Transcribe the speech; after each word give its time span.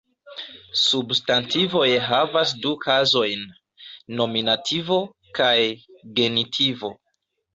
Substantivoj 0.83 1.89
havas 2.05 2.53
du 2.63 2.71
kazojn: 2.85 3.43
nominativo 4.21 4.97
kaj 5.41 5.53
genitivo. 6.21 6.91